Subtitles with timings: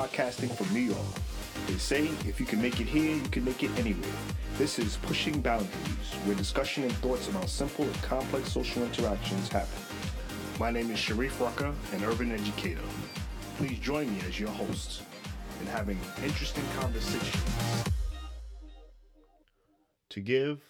[0.00, 1.14] podcasting from New York.
[1.66, 4.16] They say if you can make it here, you can make it anywhere.
[4.56, 9.78] This is Pushing Boundaries, where discussion and thoughts about simple and complex social interactions happen.
[10.58, 12.80] My name is Sharif Rucker, an urban educator.
[13.58, 15.02] Please join me as your host
[15.60, 17.84] in having interesting conversations.
[20.08, 20.62] To give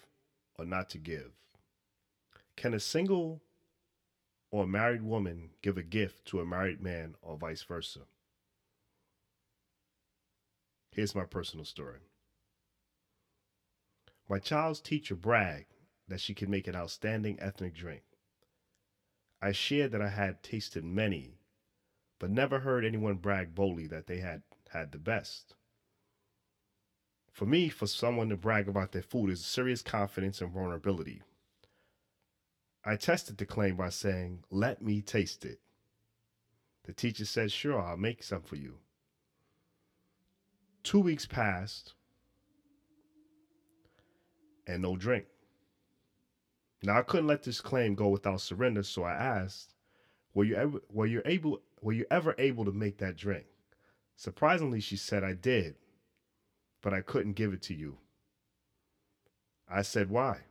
[0.59, 1.31] or not to give?
[2.57, 3.41] Can a single
[4.51, 8.01] or married woman give a gift to a married man or vice versa?
[10.91, 11.99] Here's my personal story.
[14.27, 15.73] My child's teacher bragged
[16.07, 18.03] that she could make an outstanding ethnic drink.
[19.41, 21.39] I shared that I had tasted many,
[22.19, 25.55] but never heard anyone brag boldly that they had had the best.
[27.31, 31.21] For me, for someone to brag about their food is serious confidence and vulnerability.
[32.83, 35.61] I tested the claim by saying, Let me taste it.
[36.83, 38.79] The teacher said, Sure, I'll make some for you.
[40.83, 41.93] Two weeks passed
[44.65, 45.25] and no drink.
[46.83, 49.75] Now I couldn't let this claim go without surrender, so I asked,
[50.33, 53.45] "Were you ever were you able were you ever able to make that drink?"
[54.15, 55.75] Surprisingly, she said, "I did,
[56.81, 57.99] but I couldn't give it to you."
[59.67, 60.45] I said, "Why?"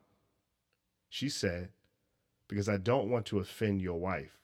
[1.09, 1.73] She said,
[2.47, 4.39] "Because I don't want to offend your wife."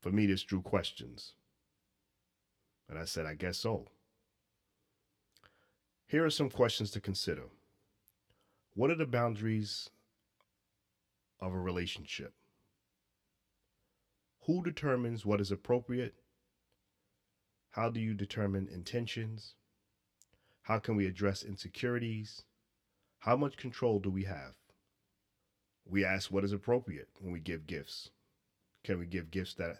[0.00, 1.34] For me, this drew questions.
[2.88, 3.86] And I said, I guess so.
[6.06, 7.44] Here are some questions to consider.
[8.74, 9.88] What are the boundaries
[11.40, 12.34] of a relationship?
[14.46, 16.14] Who determines what is appropriate?
[17.70, 19.54] How do you determine intentions?
[20.62, 22.42] How can we address insecurities?
[23.20, 24.54] How much control do we have?
[25.84, 28.10] We ask what is appropriate when we give gifts.
[28.84, 29.78] Can we give gifts that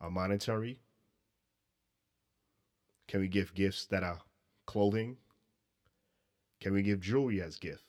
[0.00, 0.80] are monetary?
[3.08, 4.20] Can we give gifts that are
[4.66, 5.16] clothing?
[6.60, 7.84] Can we give jewelry as gift?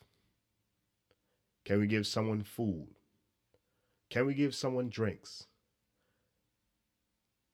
[1.65, 2.87] Can we give someone food?
[4.09, 5.45] Can we give someone drinks?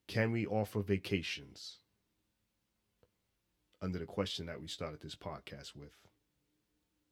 [0.08, 1.78] Can we offer vacations?
[3.82, 5.94] Under the question that we started this podcast with.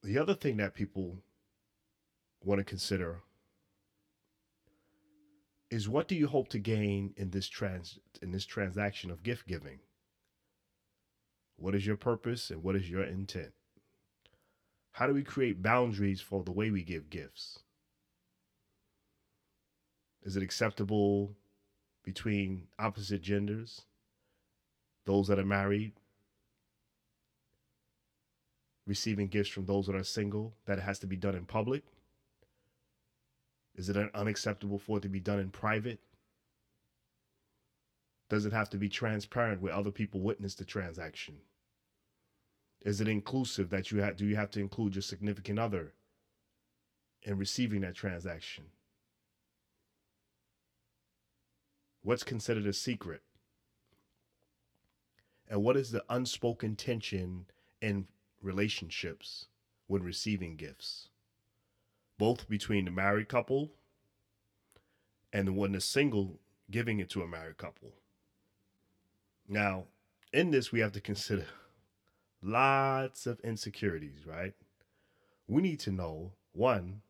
[0.03, 1.17] The other thing that people
[2.43, 3.21] want to consider
[5.69, 9.47] is what do you hope to gain in this trans in this transaction of gift
[9.47, 9.79] giving?
[11.57, 13.53] What is your purpose and what is your intent?
[14.93, 17.59] How do we create boundaries for the way we give gifts?
[20.23, 21.35] Is it acceptable
[22.03, 23.81] between opposite genders?
[25.05, 25.93] Those that are married
[28.85, 31.83] receiving gifts from those that are single, that it has to be done in public?
[33.75, 35.99] Is it unacceptable for it to be done in private?
[38.31, 41.35] Does it have to be transparent where other people witness the transaction?
[42.79, 45.95] Is it inclusive that you have do you have to include your significant other
[47.23, 48.67] in receiving that transaction?
[52.03, 53.21] What's considered a secret?
[55.49, 57.47] And what is the unspoken tension
[57.81, 58.07] in
[58.41, 59.47] relationships
[59.87, 61.09] when receiving gifts?
[62.17, 63.73] Both between the married couple
[65.33, 67.91] and the one that's single giving it to a married couple.
[69.51, 69.87] Now,
[70.31, 71.45] in this, we have to consider
[72.41, 74.53] lots of insecurities, right?
[75.45, 77.01] We need to know one,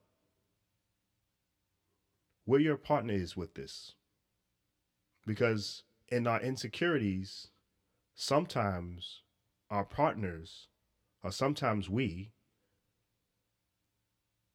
[2.46, 3.94] where your partner is with this.
[5.28, 7.50] Because in our insecurities,
[8.16, 9.22] sometimes
[9.69, 10.68] our partners,
[11.24, 12.31] or sometimes we,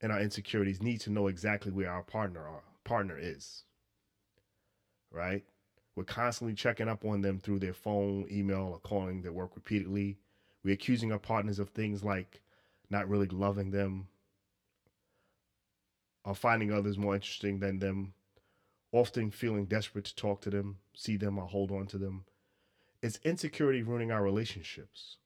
[0.01, 3.63] in our insecurities, need to know exactly where our partner our partner is.
[5.09, 5.45] Right?
[5.97, 10.19] We're constantly checking up on them through their phone, email, or calling their work repeatedly.
[10.63, 12.39] We're accusing our partners of things like
[12.87, 14.07] not really loving them
[16.23, 18.13] or finding others more interesting than them,
[18.91, 22.25] often feeling desperate to talk to them, see them, or hold on to them.
[23.01, 25.17] Is insecurity ruining our relationships?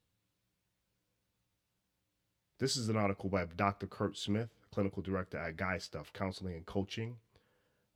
[2.60, 3.88] This is an article by Dr.
[3.88, 7.18] Kurt Smith, clinical director at Guy Stuff Counseling and Coaching.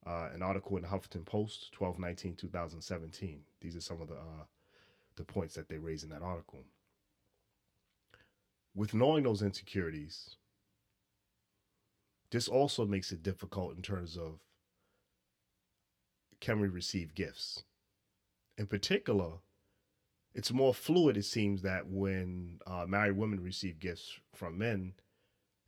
[0.05, 3.39] Uh, an article in the Huffington Post, 12 19 2017.
[3.61, 4.45] These are some of the, uh,
[5.15, 6.63] the points that they raise in that article
[8.75, 10.35] with knowing those insecurities,
[12.31, 14.41] this also makes it difficult in terms of
[16.41, 17.63] can we receive gifts?
[18.57, 19.39] In particular,
[20.33, 24.93] it's more fluid, it seems, that when uh, married women receive gifts from men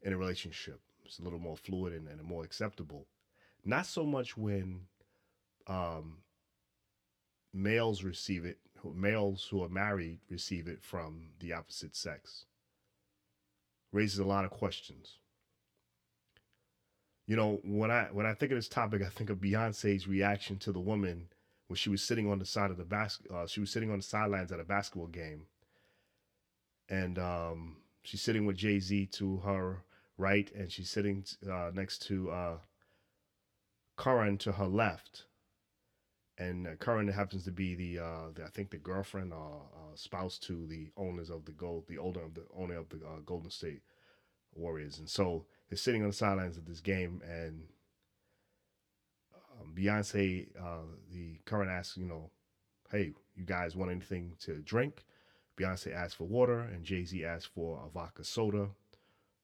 [0.01, 3.07] in a relationship, it's a little more fluid and, and more acceptable.
[3.67, 4.79] Not so much when
[5.67, 6.19] um,
[7.53, 8.59] males receive it,
[8.95, 12.45] males who are married receive it from the opposite sex.
[13.91, 15.17] Raises a lot of questions.
[17.27, 20.57] You know, when I when I think of this topic, I think of Beyonce's reaction
[20.59, 21.27] to the woman
[21.67, 23.29] when she was sitting on the side of the basket.
[23.29, 25.41] Uh, she was sitting on the sidelines at a basketball game,
[26.87, 29.83] and um, she's sitting with Jay Z to her
[30.17, 32.57] right, and she's sitting uh, next to uh,
[33.97, 35.25] Curran to her left,
[36.37, 39.95] and uh, Curran happens to be the, uh, the, I think the girlfriend or uh,
[39.95, 43.19] spouse to the owners of the gold, the owner of the owner of the uh,
[43.25, 43.81] Golden State
[44.53, 47.63] Warriors, and so they're sitting on the sidelines of this game, and
[49.59, 52.29] um, Beyonce, uh, the Curran asks, you know,
[52.91, 55.05] hey, you guys want anything to drink?
[55.57, 58.69] Beyonce asked for water, and Jay Z asked for a vodka soda.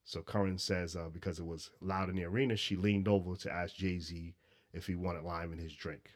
[0.05, 3.51] So Curran says uh, because it was loud in the arena, she leaned over to
[3.51, 4.35] ask Jay Z
[4.74, 6.12] if he wanted lime in his drink.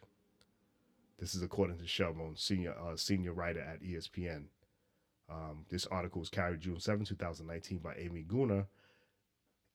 [1.20, 4.46] This is according to Shelburne, senior uh, senior writer at ESPN.
[5.30, 8.68] Um, this article was carried June 7, 2019 by Amy Gunnar.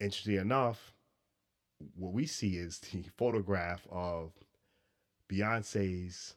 [0.00, 0.92] Interesting enough,
[1.96, 4.32] what we see is the photograph of
[5.28, 6.36] Beyonce's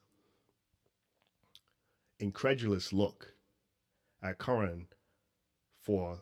[2.19, 3.33] incredulous look
[4.23, 4.87] at Curran
[5.81, 6.19] for,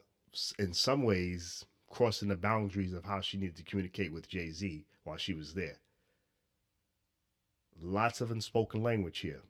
[0.59, 4.85] in some ways, crossing the boundaries of how she needed to communicate with Jay Z
[5.03, 5.77] while she was there.
[7.81, 9.41] Lots of unspoken language here.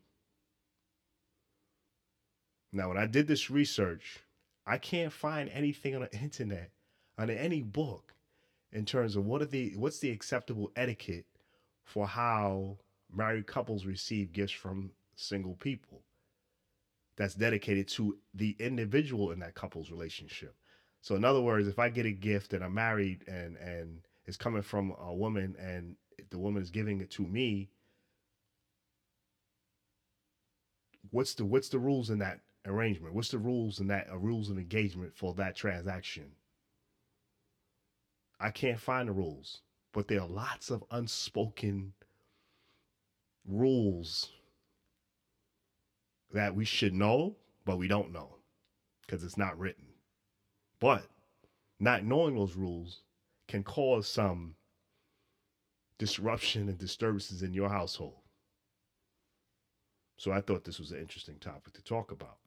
[2.71, 4.19] Now, when I did this research,
[4.65, 6.71] I can't find anything on the internet,
[7.17, 8.13] on any book,
[8.71, 11.25] in terms of what are the what's the acceptable etiquette
[11.83, 12.77] for how
[13.13, 16.01] married couples receive gifts from single people
[17.15, 20.55] that's dedicated to the individual in that couple's relationship.
[21.01, 24.37] So in other words, if I get a gift and I'm married and and it's
[24.37, 25.95] coming from a woman and
[26.29, 27.69] the woman is giving it to me,
[31.13, 33.13] what's the what's the rules in that arrangement?
[33.13, 36.31] What's the rules in that uh, rules of engagement for that transaction?
[38.39, 39.61] I can't find the rules,
[39.93, 41.93] but there are lots of unspoken
[43.45, 44.31] rules
[46.33, 48.37] that we should know, but we don't know
[49.01, 49.85] because it's not written.
[50.79, 51.05] But
[51.79, 53.01] not knowing those rules
[53.47, 54.55] can cause some
[55.99, 58.22] disruption and disturbances in your household.
[60.17, 62.37] So I thought this was an interesting topic to talk about.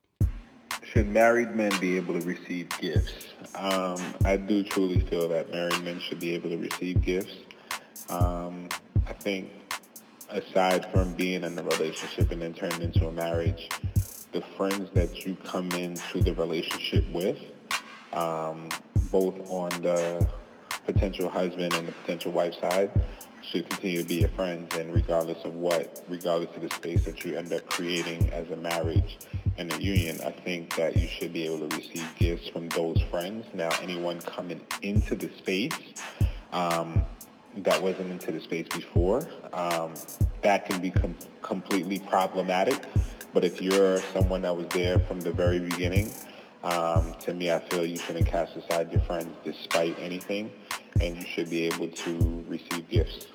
[0.82, 3.26] Should married men be able to receive gifts?
[3.54, 7.34] Um, I do truly feel that married men should be able to receive gifts.
[8.08, 8.68] Um,
[9.06, 9.50] I think
[10.30, 13.68] aside from being in a relationship and then turned into a marriage,
[14.32, 17.38] the friends that you come into the relationship with,
[18.12, 18.68] um,
[19.10, 20.26] both on the
[20.84, 22.90] potential husband and the potential wife side,
[23.50, 27.24] should continue to be your friends and regardless of what, regardless of the space that
[27.24, 29.18] you end up creating as a marriage
[29.56, 33.00] and a union, I think that you should be able to receive gifts from those
[33.10, 33.46] friends.
[33.54, 35.72] Now, anyone coming into the space
[36.52, 37.04] um,
[37.58, 39.94] that wasn't into the space before, um,
[40.42, 42.84] that can be com- completely problematic.
[43.32, 46.12] But if you're someone that was there from the very beginning,
[46.64, 50.50] um, to me, I feel you shouldn't cast aside your friends despite anything,
[51.00, 53.26] and you should be able to receive gifts.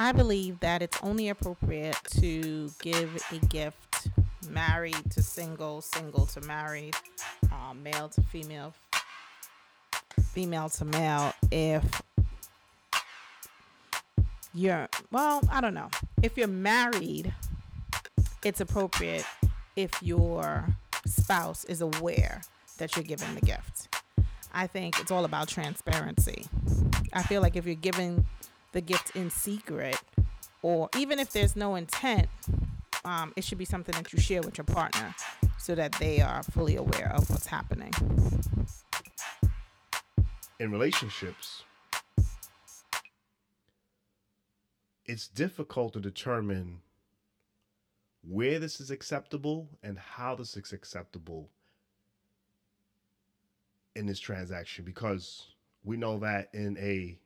[0.00, 4.08] I believe that it's only appropriate to give a gift
[4.48, 6.94] married to single, single to married,
[7.50, 8.74] um, male to female,
[10.32, 12.00] female to male if
[14.54, 15.90] you're, well, I don't know.
[16.22, 17.34] If you're married,
[18.44, 19.24] it's appropriate
[19.74, 20.76] if your
[21.06, 22.42] spouse is aware
[22.78, 23.96] that you're giving the gift.
[24.54, 26.46] I think it's all about transparency.
[27.12, 28.26] I feel like if you're giving
[28.72, 29.98] the gift in secret,
[30.62, 32.28] or even if there's no intent,
[33.04, 35.14] um, it should be something that you share with your partner
[35.58, 37.92] so that they are fully aware of what's happening.
[40.60, 41.62] In relationships,
[45.06, 46.80] it's difficult to determine
[48.22, 51.48] where this is acceptable and how this is acceptable
[53.96, 55.46] in this transaction because
[55.82, 57.18] we know that in a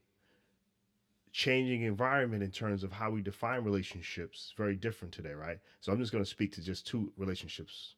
[1.33, 5.59] changing environment in terms of how we define relationships very different today right?
[5.81, 7.95] So i'm just going to speak to just two relationships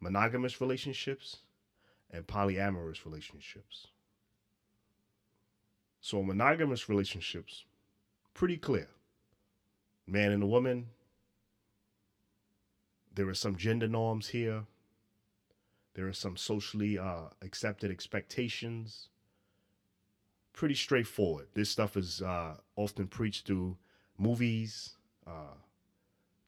[0.00, 1.38] monogamous relationships
[2.10, 3.86] and polyamorous relationships.
[6.00, 7.64] So monogamous relationships
[8.34, 8.88] pretty clear.
[10.06, 10.88] Man and a woman
[13.14, 14.64] there are some gender norms here.
[15.94, 19.08] There are some socially uh, accepted expectations
[20.52, 21.46] pretty straightforward.
[21.54, 23.76] This stuff is uh, often preached through
[24.18, 24.94] movies,
[25.26, 25.56] uh,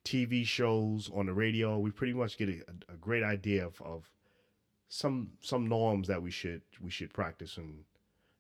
[0.04, 1.78] TV shows, on the radio.
[1.78, 4.11] We pretty much get a, a great idea of, of
[4.88, 7.84] some some norms that we should we should practice and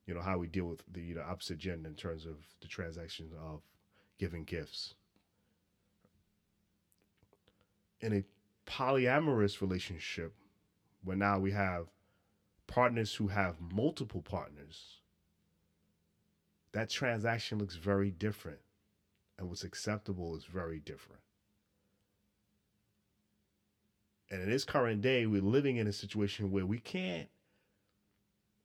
[0.06, 2.68] you know how we deal with the, you know, opposite gender in terms of the
[2.68, 3.62] transaction of
[4.18, 4.94] giving gifts.
[8.00, 8.24] In a
[8.70, 10.34] polyamorous relationship,
[11.02, 11.86] where now we have
[12.66, 15.00] partners who have multiple partners,
[16.74, 18.58] that transaction looks very different.
[19.38, 21.22] And what's acceptable is very different.
[24.30, 27.28] And in this current day, we're living in a situation where we can't,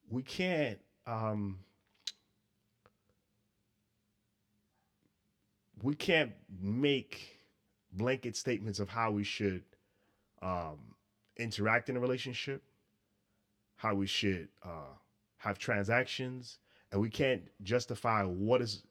[0.08, 1.60] we can't, um,
[5.82, 7.38] we can't make
[7.92, 9.62] blanket statements of how we should
[10.42, 10.78] um,
[11.36, 12.62] interact in a relationship,
[13.76, 14.94] how we should uh,
[15.38, 16.58] have transactions,
[16.92, 18.82] and we can't justify what is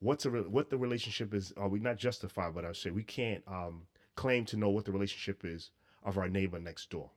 [0.00, 1.52] what's a what the relationship is.
[1.56, 3.82] Are we not justify, but I say we can't um,
[4.14, 5.70] claim to know what the relationship is
[6.04, 7.10] of our neighbor next door.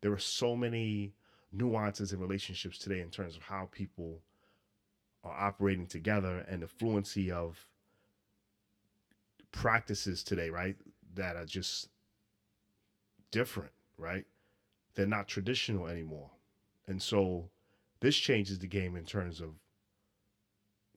[0.00, 1.14] There are so many
[1.52, 4.20] nuances in relationships today in terms of how people
[5.24, 7.66] are operating together and the fluency of
[9.52, 10.76] practices today, right?
[11.14, 11.88] That are just
[13.30, 14.24] different, right?
[14.94, 16.30] They're not traditional anymore.
[16.86, 17.50] And so
[18.00, 19.50] this changes the game in terms of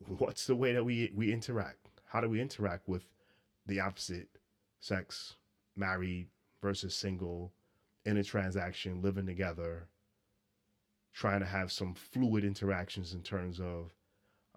[0.08, 1.88] what's the way that we we interact?
[2.06, 3.04] How do we interact with
[3.66, 4.28] the opposite
[4.80, 5.36] sex,
[5.76, 6.28] married
[6.62, 7.52] versus single,
[8.06, 9.88] in a transaction, living together,
[11.14, 13.92] trying to have some fluid interactions in terms of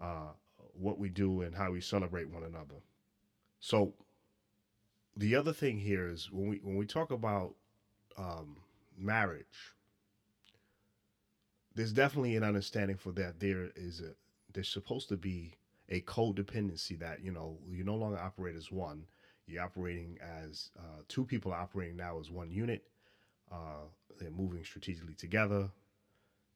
[0.01, 0.33] uh,
[0.73, 2.83] what we do and how we celebrate one another.
[3.61, 3.95] So
[5.17, 7.55] the other thing here is when we when we talk about
[8.19, 8.57] um,
[8.99, 9.75] marriage,
[11.75, 13.41] there's definitely an understanding for that.
[13.41, 14.13] There is a
[14.57, 15.53] there's supposed to be
[15.91, 19.05] a codependency that you know you no longer operate as one.
[19.47, 22.83] You're operating as uh, two people operating now as one unit.
[23.53, 23.85] Uh,
[24.19, 25.69] they're moving strategically together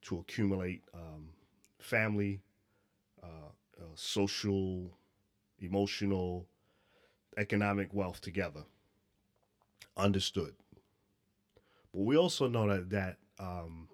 [0.02, 1.28] to accumulate um,
[1.78, 2.40] family,
[3.22, 4.90] uh, uh social,
[5.60, 6.46] emotional,
[7.36, 8.64] economic wealth together.
[9.96, 10.54] Understood.
[11.92, 13.88] But we also know that that um,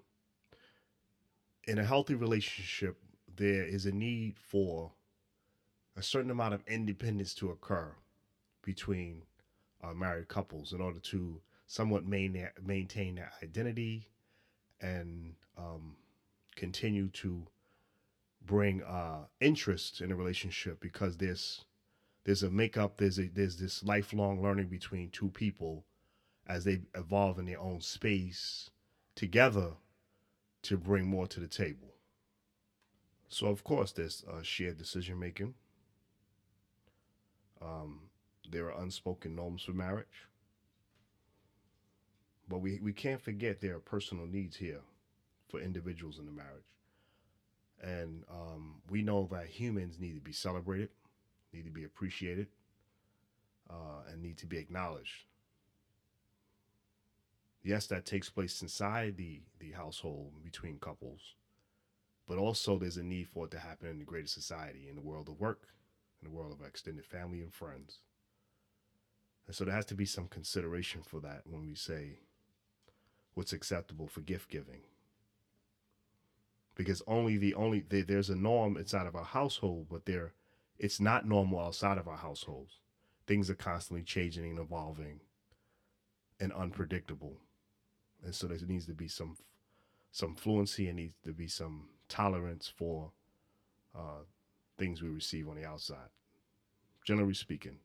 [1.67, 2.97] in a healthy relationship,
[3.37, 4.91] there is a need for
[5.95, 7.95] a certain amount of independence to occur
[8.63, 9.23] between
[9.83, 14.07] uh, married couples in order to somewhat main, maintain their identity
[14.81, 15.95] and um,
[16.55, 17.47] continue to
[18.45, 21.65] bring uh, interest in a relationship because there's
[22.23, 25.85] there's a makeup there's a there's this lifelong learning between two people
[26.47, 28.69] as they evolve in their own space
[29.15, 29.71] together
[30.61, 31.96] to bring more to the table.
[33.29, 35.53] So, of course, there's uh, shared decision making.
[37.61, 38.01] Um,
[38.49, 40.27] there are unspoken norms for marriage.
[42.47, 44.79] But we, we can't forget there are personal needs here
[45.49, 46.63] for individuals in the marriage.
[47.81, 50.89] And um, we know that humans need to be celebrated,
[51.53, 52.47] need to be appreciated,
[53.69, 55.25] uh, and need to be acknowledged
[57.67, 61.35] yes, that takes place inside the the household between couples,
[62.27, 65.01] but also there's a need for it to happen in the greater society, in the
[65.01, 65.67] world of work,
[66.21, 67.99] in the world of extended family and friends.
[69.45, 72.19] And so there has to be some consideration for that when we say
[73.33, 74.81] what's acceptable for gift giving.
[76.75, 80.33] Because only the only there's a norm inside of our household, but there
[80.77, 82.79] it's not normal outside of our households.
[83.25, 85.21] Things are constantly changing and evolving
[86.39, 87.37] and unpredictable
[88.23, 89.37] and so there needs to be some
[90.11, 93.11] some fluency and needs to be some tolerance for
[93.95, 94.23] uh,
[94.77, 96.09] things we receive on the outside.
[97.05, 97.77] Generally speaking.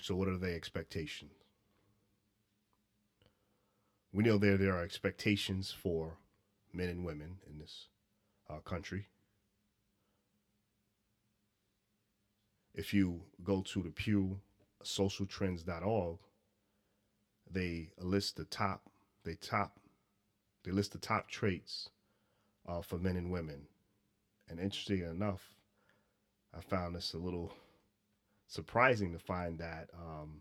[0.00, 1.32] So, what are the expectations?
[4.12, 6.16] We know there there are expectations for
[6.72, 7.88] men and women in this
[8.48, 9.08] uh, country.
[12.74, 14.40] If you go to the Pew
[14.84, 16.18] socialtrends.org,
[17.50, 18.82] they list the top,
[19.24, 19.78] they top,
[20.64, 21.88] they list the top traits
[22.68, 23.66] uh, for men and women.
[24.48, 25.42] And interesting enough,
[26.56, 27.52] I found this a little
[28.46, 30.40] surprising to find that um,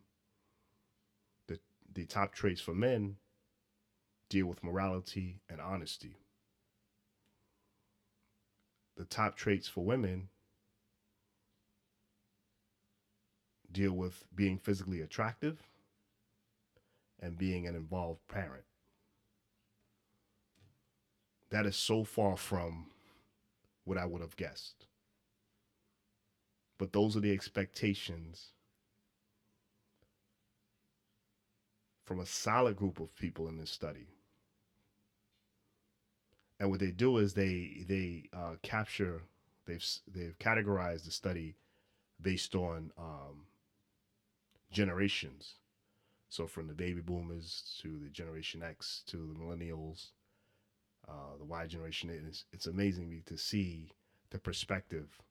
[1.48, 1.60] the
[1.93, 3.17] the top traits for men
[4.29, 6.17] deal with morality and honesty.
[8.96, 10.29] The top traits for women
[13.72, 15.62] deal with being physically attractive
[17.21, 18.63] and being an involved parent.
[21.50, 22.88] That is so far from
[23.86, 24.86] what I would have guessed.
[26.77, 28.51] But those are the expectations
[32.03, 34.07] from a solid group of people in this study.
[36.59, 39.21] And what they do is they they uh, capture
[39.65, 41.55] they've they've categorized the study
[42.21, 43.45] based on um,
[44.71, 45.55] generations.
[46.29, 50.12] So from the baby boomers to the Generation X to the millennials,
[51.07, 52.10] uh, the Y generation.
[52.10, 53.91] It's, it's amazing to see
[54.29, 55.22] the perspective.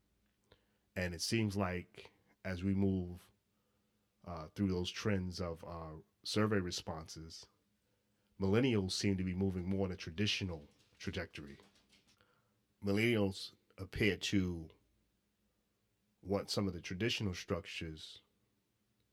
[0.95, 2.11] And it seems like
[2.43, 3.19] as we move
[4.27, 5.91] uh, through those trends of our
[6.23, 7.45] survey responses,
[8.41, 10.63] millennials seem to be moving more in a traditional
[10.97, 11.57] trajectory.
[12.85, 14.65] Millennials appear to
[16.23, 18.19] want some of the traditional structures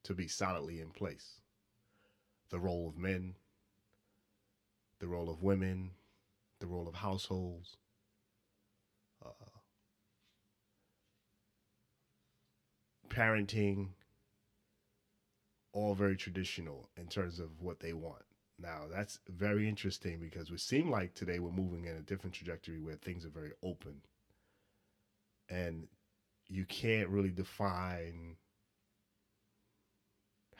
[0.03, 1.41] to be solidly in place.
[2.51, 3.35] The role of men,
[5.01, 5.91] the role of women,
[6.61, 7.77] the role of households,
[9.25, 9.31] uh,
[13.09, 13.89] parenting,
[15.73, 18.23] all very traditional in terms of what they want.
[18.59, 22.79] Now, that's very interesting because we seem like today we're moving in a different trajectory
[22.79, 24.01] where things are very open.
[25.49, 25.89] And
[26.47, 28.37] you can't really define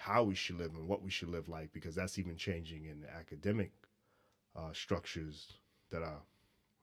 [0.05, 3.01] how we should live and what we should live like because that's even changing in
[3.01, 3.73] the academic
[4.55, 5.55] uh, structures
[5.91, 6.21] that are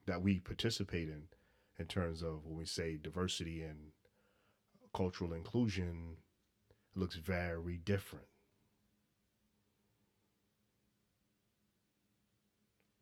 [0.08, 1.22] that we participate in
[1.78, 3.78] in terms of when we say diversity and
[4.92, 6.18] cultural inclusion
[6.96, 8.26] looks very different.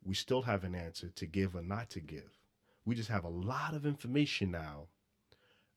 [0.03, 2.37] We still have an answer to give or not to give.
[2.83, 4.87] We just have a lot of information now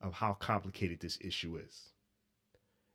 [0.00, 1.92] of how complicated this issue is.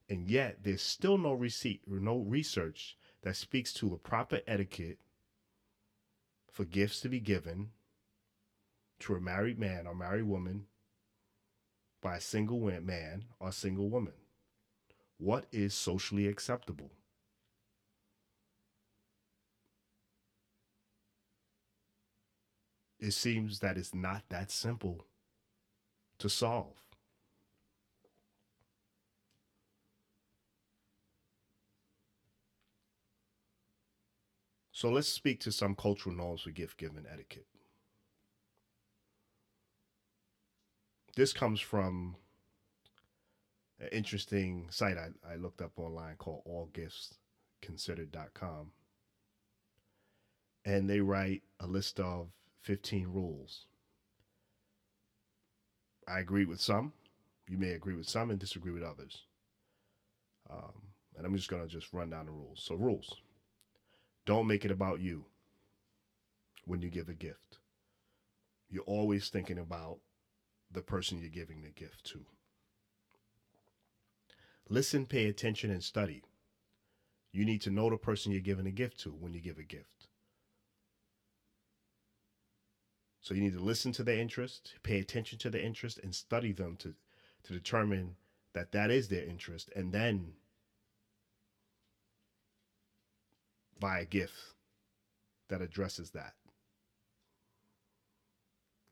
[0.10, 5.00] And yet there's still no receipt or no research that speaks to a proper etiquette
[6.52, 7.72] for gifts to be given
[9.00, 10.66] to a married man or married woman
[12.02, 14.14] by a single man or single woman?
[15.18, 16.92] What is socially acceptable?
[23.00, 25.06] It seems that it's not that simple
[26.20, 26.87] to solve.
[34.78, 37.48] So let's speak to some cultural norms for gift giving etiquette.
[41.16, 42.16] This comes from
[43.80, 48.72] an interesting site I, I looked up online called allgiftsconsidered.com.
[50.64, 52.28] And they write a list of
[52.62, 53.66] 15 rules.
[56.08, 56.94] I agree with some.
[57.48, 59.24] You may agree with some and disagree with others.
[60.52, 60.84] Um,
[61.18, 62.62] and I'm just going to just run down the rules.
[62.62, 63.16] So, rules.
[64.28, 65.24] Don't make it about you
[66.66, 67.60] when you give a gift.
[68.70, 70.00] You're always thinking about
[70.70, 72.26] the person you're giving the gift to.
[74.68, 76.24] Listen, pay attention, and study.
[77.32, 79.64] You need to know the person you're giving a gift to when you give a
[79.64, 80.08] gift.
[83.22, 86.52] So you need to listen to their interest, pay attention to their interest, and study
[86.52, 86.96] them to,
[87.44, 88.18] to determine
[88.52, 90.34] that that is their interest, and then
[93.80, 94.34] buy a gift
[95.50, 96.34] that addresses that.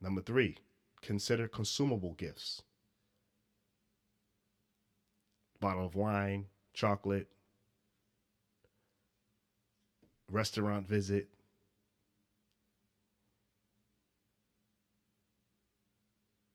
[0.01, 0.57] Number three,
[1.01, 2.61] consider consumable gifts.
[5.59, 7.27] Bottle of wine, chocolate,
[10.29, 11.29] restaurant visit.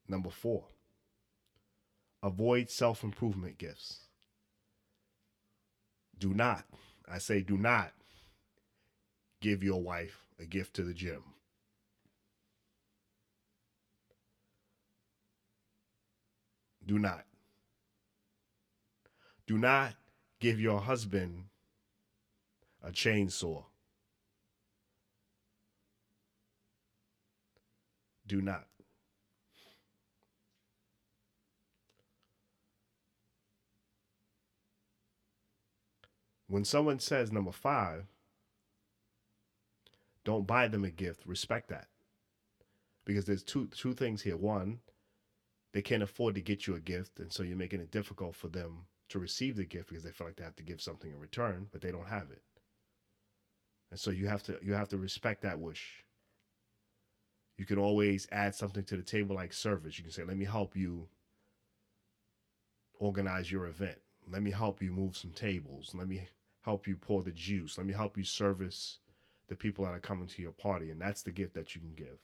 [0.06, 0.64] Number four,
[2.22, 4.06] avoid self improvement gifts.
[6.18, 6.64] Do not,
[7.08, 7.92] I say, do not
[9.40, 11.22] give your wife a gift to the gym.
[16.86, 17.24] Do not.
[19.46, 19.94] Do not
[20.40, 21.44] give your husband
[22.82, 23.64] a chainsaw.
[28.26, 28.66] Do not.
[36.46, 38.06] When someone says number five,
[40.30, 41.26] don't buy them a gift.
[41.26, 41.88] Respect that.
[43.04, 44.36] Because there's two two things here.
[44.36, 44.78] One,
[45.72, 48.48] they can't afford to get you a gift, and so you're making it difficult for
[48.48, 51.18] them to receive the gift because they feel like they have to give something in
[51.18, 52.42] return, but they don't have it.
[53.90, 56.04] And so you have to you have to respect that wish.
[57.58, 59.98] You can always add something to the table like service.
[59.98, 61.08] You can say, "Let me help you
[62.94, 63.98] organize your event.
[64.30, 65.92] Let me help you move some tables.
[65.92, 66.28] Let me
[66.62, 67.76] help you pour the juice.
[67.76, 68.98] Let me help you service
[69.50, 71.92] the people that are coming to your party, and that's the gift that you can
[71.94, 72.18] give.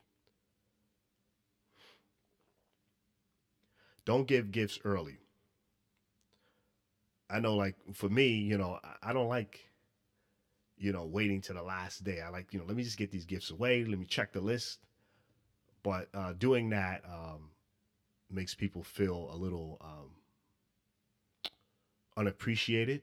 [4.05, 5.19] Don't give gifts early.
[7.29, 9.69] I know, like for me, you know, I, don't like,
[10.79, 12.21] you know, waiting to the last day.
[12.21, 13.85] I like, you know, let me just get these gifts away.
[13.85, 14.79] Let me check the list.
[15.83, 17.51] But uh, doing that um,
[18.31, 20.11] makes people feel a little um,
[22.17, 23.03] unappreciated,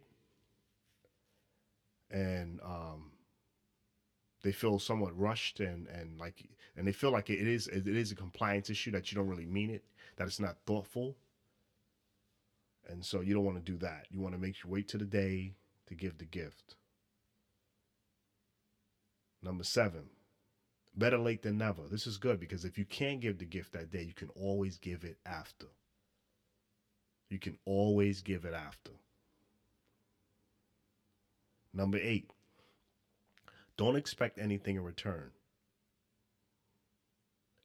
[2.10, 3.13] and um,
[4.44, 6.44] they feel somewhat rushed and and like
[6.76, 9.46] and they feel like it is it is a compliance issue that you don't really
[9.46, 9.84] mean it,
[10.18, 11.16] that it's not thoughtful.
[12.88, 14.08] And so you don't want to do that.
[14.12, 15.54] You want to make sure wait to the day
[15.88, 16.76] to give the gift.
[19.42, 20.10] Number seven,
[20.96, 21.84] better late than never.
[21.90, 24.78] This is good because if you can't give the gift that day, you can always
[24.78, 25.68] give it after.
[27.30, 28.92] You can always give it after.
[31.74, 32.30] Number eight,
[33.78, 35.32] don't expect anything in return.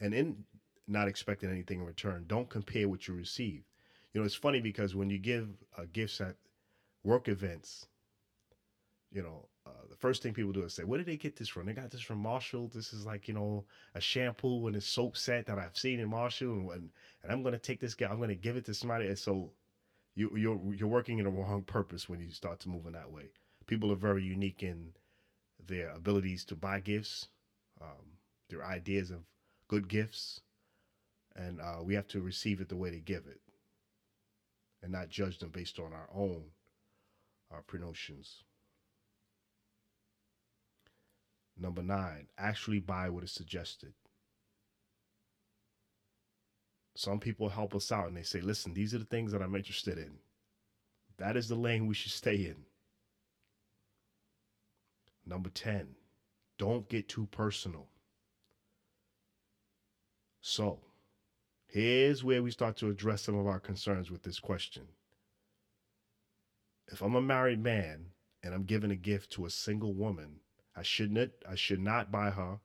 [0.01, 0.45] And in
[0.87, 3.65] not expecting anything in return, don't compare what you receive.
[4.13, 6.37] You know, it's funny because when you give uh, gifts at
[7.05, 7.87] work events,
[9.13, 11.49] you know, uh, the first thing people do is say, "Where did they get this
[11.49, 12.69] from?" They got this from Marshall.
[12.69, 16.09] This is like you know a shampoo and a soap set that I've seen in
[16.09, 16.91] Marshall, and and,
[17.23, 18.09] and I'm gonna take this guy.
[18.09, 19.07] I'm gonna give it to somebody.
[19.09, 19.53] And so
[20.15, 23.11] you you're you're working in the wrong purpose when you start to move in that
[23.11, 23.31] way.
[23.67, 24.93] People are very unique in
[25.67, 27.29] their abilities to buy gifts,
[27.81, 28.17] um,
[28.49, 29.21] their ideas of
[29.69, 30.41] good gifts,
[31.37, 33.41] and uh, we have to receive it the way they give it,
[34.83, 36.45] and not judge them based on our own
[37.51, 38.43] our pre-notions.
[41.59, 43.93] Number nine, actually buy what is suggested.
[46.95, 49.55] Some people help us out and they say, listen, these are the things that I'm
[49.55, 50.19] interested in.
[51.19, 52.57] That is the lane we should stay in.
[55.29, 55.89] Number 10,
[56.57, 57.87] don't get too personal.
[60.41, 60.81] So,
[61.67, 64.85] here's where we start to address some of our concerns with this question.
[66.87, 68.07] If I'm a married man
[68.43, 70.41] and I'm giving a gift to a single woman,
[70.75, 72.61] I shouldn't I should not buy her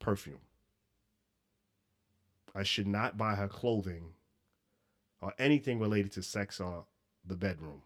[0.00, 0.40] perfume.
[2.52, 4.14] I should not buy her clothing
[5.20, 6.86] or anything related to sex or
[7.24, 7.82] the bedroom.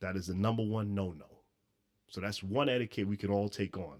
[0.00, 1.33] That is the number one no no.
[2.14, 3.96] So that's one etiquette we can all take on.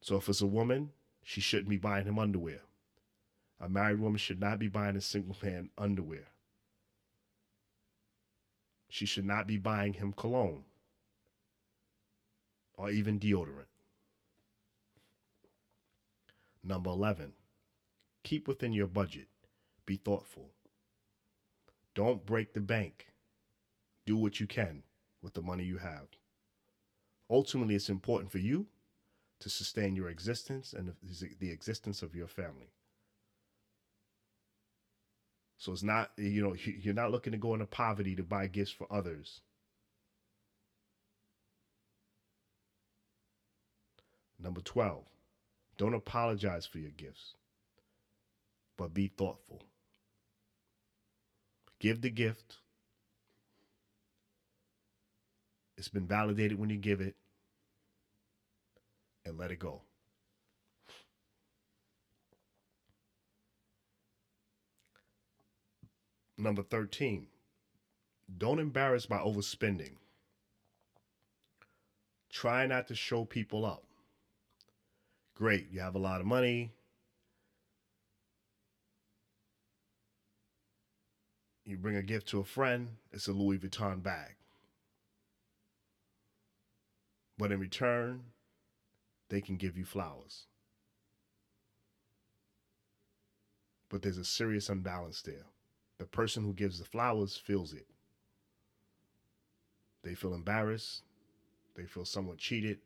[0.00, 0.90] So if it's a woman,
[1.24, 2.60] she shouldn't be buying him underwear.
[3.60, 6.28] A married woman should not be buying a single man underwear.
[8.88, 10.62] She should not be buying him cologne
[12.74, 13.66] or even deodorant.
[16.62, 17.32] Number 11,
[18.22, 19.26] keep within your budget.
[19.86, 20.50] Be thoughtful.
[21.96, 23.08] Don't break the bank.
[24.04, 24.84] Do what you can
[25.26, 26.06] with the money you have.
[27.28, 28.66] Ultimately, it's important for you
[29.40, 30.92] to sustain your existence and
[31.40, 32.70] the existence of your family.
[35.58, 38.70] So it's not, you know, you're not looking to go into poverty to buy gifts
[38.70, 39.40] for others.
[44.38, 45.02] Number 12,
[45.76, 47.34] don't apologize for your gifts,
[48.76, 49.64] but be thoughtful.
[51.80, 52.58] Give the gift
[55.76, 57.16] It's been validated when you give it
[59.24, 59.82] and let it go.
[66.38, 67.26] Number 13,
[68.36, 69.96] don't embarrass by overspending.
[72.30, 73.84] Try not to show people up.
[75.34, 76.72] Great, you have a lot of money.
[81.64, 84.36] You bring a gift to a friend, it's a Louis Vuitton bag.
[87.38, 88.22] But in return,
[89.28, 90.46] they can give you flowers.
[93.88, 95.46] But there's a serious imbalance there.
[95.98, 97.86] The person who gives the flowers feels it.
[100.02, 101.02] They feel embarrassed,
[101.74, 102.78] they feel somewhat cheated,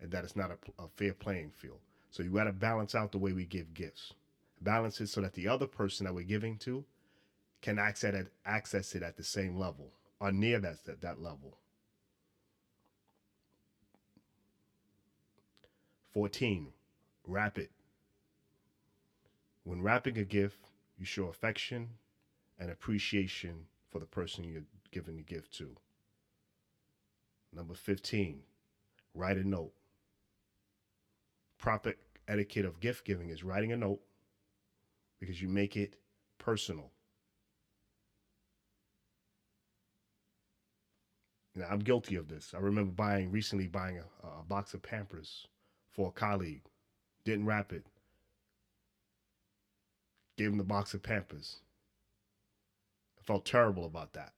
[0.00, 1.78] and that it's not a, a fair playing field.
[2.10, 4.12] So you got to balance out the way we give gifts.
[4.60, 6.84] Balance it so that the other person that we're giving to
[7.62, 9.90] can access it, access it at the same level
[10.20, 11.56] or near that, that, that level.
[16.12, 16.68] 14.
[17.26, 17.70] Wrap it.
[19.64, 20.58] When wrapping a gift,
[20.98, 21.88] you show affection
[22.58, 25.76] and appreciation for the person you're giving the gift to.
[27.52, 28.40] Number 15.
[29.14, 29.72] Write a note.
[31.58, 31.94] Proper
[32.28, 34.00] etiquette of gift giving is writing a note
[35.20, 35.96] because you make it
[36.38, 36.90] personal.
[41.54, 42.52] Now, I'm guilty of this.
[42.54, 45.46] I remember buying recently buying a, a box of Pampers
[45.92, 46.62] for a colleague.
[47.24, 47.84] Didn't wrap it.
[50.36, 51.56] Gave him the box of Pampers.
[53.18, 54.32] I felt terrible about that.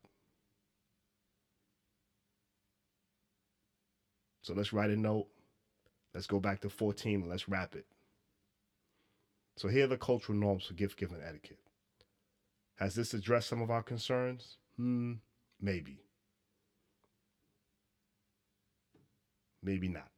[4.43, 5.29] So let's write a note.
[6.13, 7.87] Let's go back to 14 and let's wrap it.
[9.57, 11.59] So here are the cultural norms for gift giving etiquette.
[12.77, 14.57] Has this addressed some of our concerns?
[14.77, 15.15] Hmm,
[15.61, 16.01] maybe.
[19.63, 20.11] Maybe not.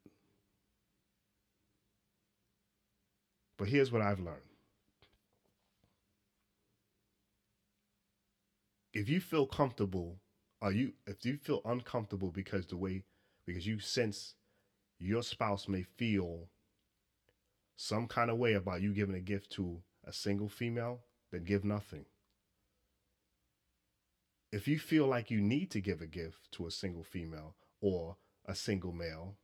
[3.56, 4.40] But here's what I've learned.
[8.92, 10.18] If you feel comfortable,
[10.60, 13.04] or you if you feel uncomfortable because the way
[13.46, 14.34] because you sense
[14.98, 16.48] your spouse may feel
[17.76, 21.64] some kind of way about you giving a gift to a single female, then give
[21.64, 22.06] nothing.
[24.50, 28.16] If you feel like you need to give a gift to a single female or
[28.46, 29.36] a single male,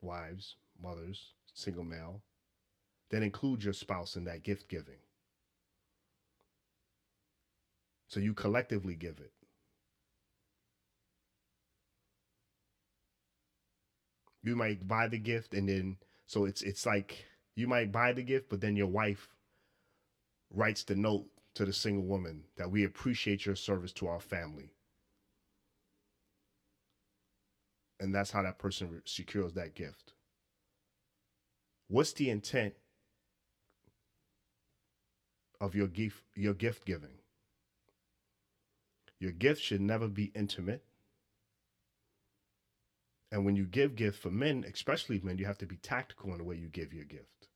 [0.00, 2.22] wives, mothers, single male,
[3.10, 4.98] then include your spouse in that gift giving.
[8.08, 9.32] So you collectively give it.
[14.42, 17.24] You might buy the gift and then so it's it's like
[17.56, 19.28] you might buy the gift, but then your wife
[20.50, 24.70] writes the note to the single woman that we appreciate your service to our family.
[28.00, 30.14] And that's how that person secures that gift.
[31.90, 32.74] What's the intent
[35.60, 37.18] of your gift your gift giving?
[39.18, 40.84] Your gift should never be intimate.
[43.32, 46.38] And when you give gift for men, especially men, you have to be tactical in
[46.38, 47.48] the way you give your gift.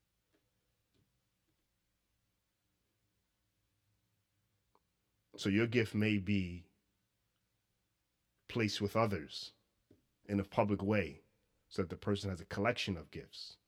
[5.36, 6.64] So your gift may be
[8.48, 9.52] placed with others
[10.26, 11.20] in a public way
[11.68, 13.58] so that the person has a collection of gifts.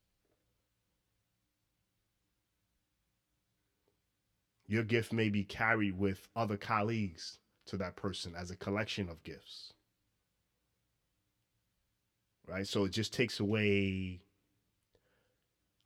[4.67, 9.23] Your gift may be carried with other colleagues to that person as a collection of
[9.23, 9.73] gifts.
[12.45, 12.67] Right?
[12.67, 14.21] So it just takes away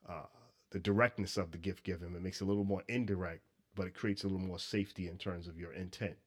[0.07, 0.25] uh,
[0.71, 2.15] the directness of the gift given.
[2.15, 3.41] It makes it a little more indirect
[3.75, 6.17] but it creates a little more safety in terms of your intent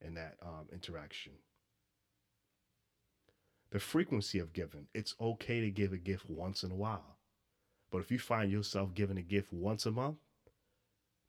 [0.00, 1.32] in that um, interaction.
[3.70, 4.86] The frequency of giving.
[4.94, 7.18] It's okay to give a gift once in a while.
[7.90, 10.16] But if you find yourself giving a gift once a month,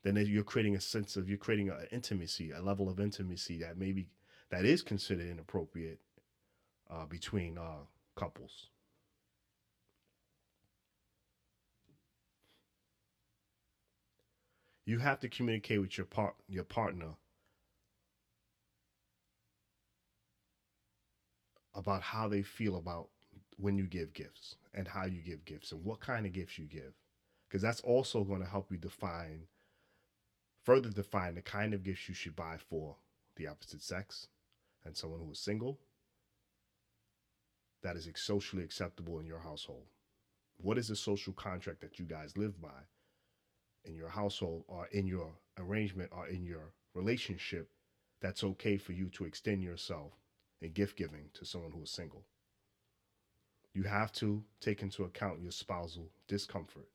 [0.02, 3.76] then you're creating a sense of you're creating an intimacy, a level of intimacy that
[3.76, 4.08] maybe
[4.50, 6.00] that is considered inappropriate
[6.90, 7.84] uh, between uh,
[8.16, 8.68] couples.
[14.90, 17.14] you have to communicate with your part your partner
[21.76, 23.08] about how they feel about
[23.56, 26.64] when you give gifts and how you give gifts and what kind of gifts you
[26.64, 26.92] give
[27.48, 29.42] because that's also going to help you define
[30.70, 32.94] further define the kind of gifts you should buy for
[33.34, 34.28] the opposite sex
[34.84, 35.80] and someone who is single
[37.82, 39.86] that is socially acceptable in your household
[40.58, 42.86] what is the social contract that you guys live by
[43.84, 47.68] in your household or in your arrangement or in your relationship
[48.20, 50.12] that's okay for you to extend yourself
[50.60, 52.24] in gift giving to someone who is single.
[53.72, 56.86] You have to take into account your spousal discomfort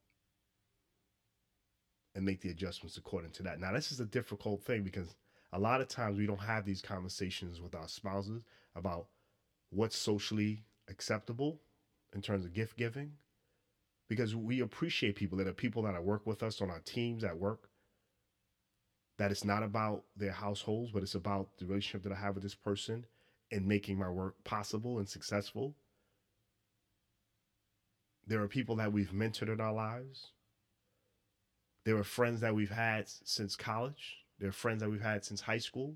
[2.15, 3.59] and make the adjustments according to that.
[3.59, 5.15] Now, this is a difficult thing because
[5.51, 8.41] a lot of times we don't have these conversations with our spouses
[8.75, 9.07] about
[9.69, 11.59] what's socially acceptable
[12.13, 13.11] in terms of gift giving
[14.07, 17.37] because we appreciate people that are people that work with us on our teams at
[17.37, 17.69] work.
[19.17, 22.43] That it's not about their households, but it's about the relationship that I have with
[22.43, 23.05] this person
[23.51, 25.75] and making my work possible and successful.
[28.27, 30.31] There are people that we've mentored in our lives.
[31.85, 34.25] There are friends that we've had since college.
[34.39, 35.95] There are friends that we've had since high school.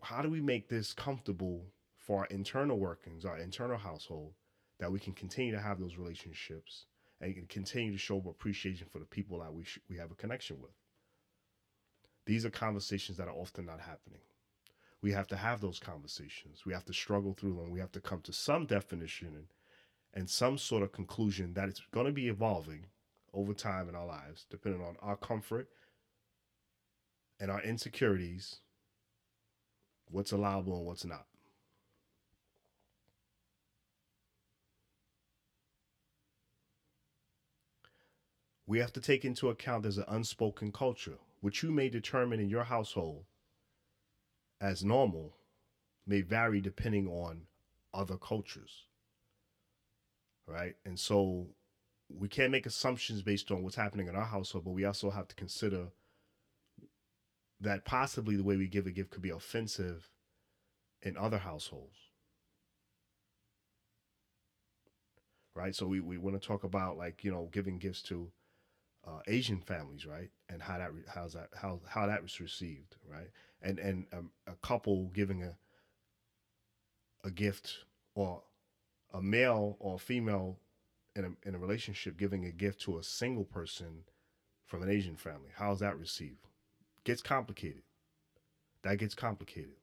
[0.00, 1.66] How do we make this comfortable
[1.98, 4.32] for our internal workings, our internal household,
[4.78, 6.86] that we can continue to have those relationships
[7.20, 10.60] and continue to show appreciation for the people that we sh- we have a connection
[10.62, 10.70] with.
[12.26, 14.20] These are conversations that are often not happening.
[15.02, 16.64] We have to have those conversations.
[16.64, 17.70] We have to struggle through them.
[17.70, 19.46] We have to come to some definition and,
[20.18, 22.86] and some sort of conclusion that it's going to be evolving
[23.32, 25.68] over time in our lives, depending on our comfort
[27.38, 28.56] and our insecurities,
[30.10, 31.26] what's allowable and what's not.
[38.66, 42.50] we have to take into account there's an unspoken culture, which you may determine in
[42.50, 43.24] your household
[44.60, 45.32] as normal,
[46.06, 47.40] may vary depending on
[47.94, 48.87] other cultures.
[50.48, 50.74] Right?
[50.84, 51.46] And so
[52.08, 55.28] we can't make assumptions based on what's happening in our household, but we also have
[55.28, 55.88] to consider
[57.60, 60.08] that possibly the way we give a gift could be offensive
[61.02, 61.98] in other households.
[65.54, 65.74] Right?
[65.74, 68.30] So we, we want to talk about like, you know, giving gifts to
[69.06, 70.30] uh, Asian families, right?
[70.48, 73.30] And how that how's that how how that was received, right?
[73.62, 75.56] And and um, a couple giving a
[77.24, 77.84] a gift
[78.14, 78.42] or
[79.12, 80.58] a male or a female
[81.16, 84.04] in a in a relationship giving a gift to a single person
[84.66, 85.50] from an Asian family.
[85.56, 86.46] How's that received?
[87.04, 87.82] Gets complicated.
[88.82, 89.76] That gets complicated.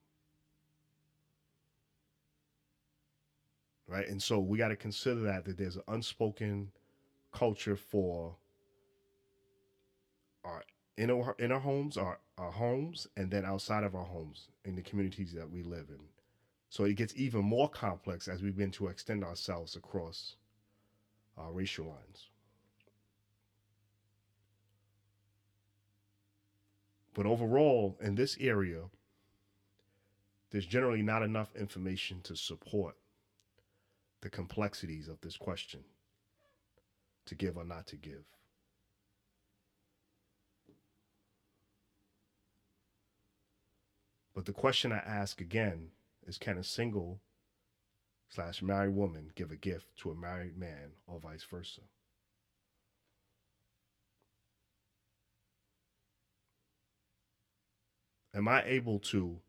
[3.87, 4.07] Right?
[4.07, 6.71] And so we got to consider that that there's an unspoken
[7.31, 8.35] culture for
[10.43, 10.63] our
[10.97, 15.33] inner inner homes, our our homes, and then outside of our homes in the communities
[15.33, 15.99] that we live in.
[16.75, 20.35] So it gets even more complex as we begin to extend ourselves across
[21.37, 22.27] our racial lines.
[27.13, 28.81] But overall, in this area,
[30.51, 32.97] there's generally not enough information to support
[34.19, 35.79] the complexities of this question
[37.25, 38.25] to give or not to give.
[44.33, 45.91] But the question I ask again
[46.25, 47.21] is can a single
[48.29, 51.81] slash married woman give a gift to a married man or vice versa?
[58.33, 59.39] Am I able to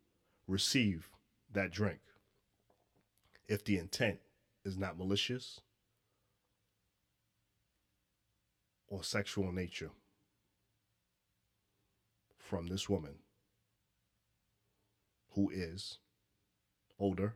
[0.47, 1.09] receive
[1.51, 1.99] that drink
[3.47, 4.19] if the intent
[4.63, 5.59] is not malicious
[8.87, 9.91] or sexual nature
[12.37, 13.15] from this woman
[15.31, 15.99] who is
[16.99, 17.35] older,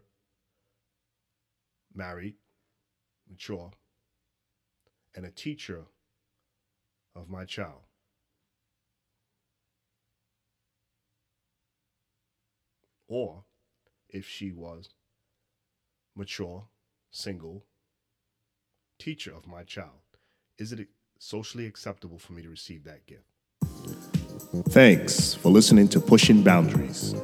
[1.93, 2.35] married,
[3.29, 3.71] mature,
[5.15, 5.85] and a teacher
[7.15, 7.81] of my child.
[13.07, 13.43] Or
[14.09, 14.89] if she was
[16.15, 16.67] mature,
[17.11, 17.65] single,
[18.97, 19.89] teacher of my child,
[20.57, 20.87] is it
[21.19, 23.25] socially acceptable for me to receive that gift?
[24.69, 27.15] Thanks for listening to Pushing Boundaries.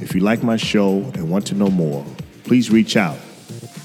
[0.00, 2.06] If you like my show and want to know more,
[2.44, 3.18] please reach out